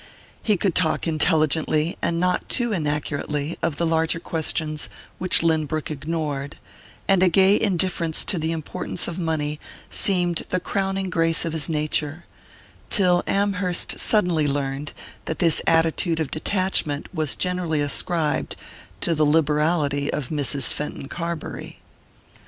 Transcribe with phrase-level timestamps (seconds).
[0.41, 4.89] He could talk intelligently and not too inaccurately of the larger questions
[5.19, 6.57] which Lynbrook ignored,
[7.07, 9.59] and a gay indifference to the importance of money
[9.91, 12.25] seemed the crowning grace of his nature,
[12.89, 14.91] till Amherst suddenly learned
[15.25, 18.55] that this attitude of detachment was generally ascribed
[19.01, 20.73] to the liberality of Mrs.
[20.73, 21.77] Fenton Carbury.